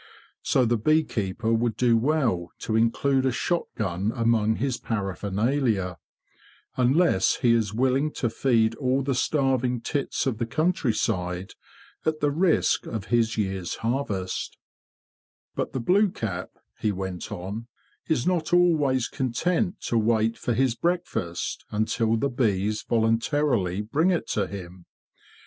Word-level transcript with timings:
So 0.41 0.65
the 0.65 0.79
bee 0.79 1.03
keeper 1.03 1.53
would 1.53 1.77
do 1.77 1.95
well 1.95 2.49
to 2.61 2.75
include 2.75 3.23
a 3.23 3.31
shot 3.31 3.67
gun 3.75 4.11
among 4.15 4.55
his 4.55 4.79
paraphernalia, 4.79 5.99
unless 6.75 7.35
he 7.35 7.53
is 7.53 7.71
willing 7.71 8.09
to 8.13 8.27
feed 8.27 8.73
all 8.77 9.03
the 9.03 9.13
starving 9.13 9.79
tits 9.79 10.25
of 10.25 10.39
the 10.39 10.47
countryside 10.47 11.53
at 12.03 12.19
the 12.19 12.31
risk 12.31 12.87
of 12.87 13.05
his 13.13 13.37
year's 13.37 13.75
harvest," 13.85 14.57
THE 15.55 15.65
BEE 15.65 15.77
MASTER 15.77 15.77
OF 15.77 15.87
WARRILOW 15.87 16.01
19 16.01 16.11
t" 16.11 16.17
But 16.17 16.29
the 16.31 16.31
blue 16.31 16.41
cap,'' 16.49 16.63
he 16.79 16.91
went 16.91 17.31
on," 17.31 17.67
is 18.09 18.25
not 18.25 18.51
always 18.51 19.07
content 19.07 19.81
to 19.81 19.99
wait 19.99 20.35
for 20.35 20.55
his 20.55 20.73
breakfast 20.73 21.63
until 21.69 22.17
the 22.17 22.29
bees 22.29 22.81
voluntarily 22.81 23.81
bring 23.81 24.09
it 24.09 24.27
to 24.29 24.47
him. 24.47 24.87